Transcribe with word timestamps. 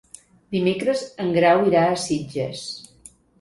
Dimecres 0.55 1.03
en 1.25 1.29
Grau 1.35 1.61
irà 1.73 1.85
a 1.91 2.01
Sitges. 2.05 2.65